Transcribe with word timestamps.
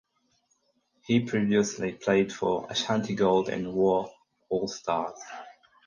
He 1.05 1.19
previously 1.19 1.91
played 1.91 2.33
for 2.33 2.65
Ashanti 2.71 3.13
Gold 3.13 3.49
and 3.49 3.71
Wa 3.71 4.09
All 4.49 4.67
stars. 4.67 5.21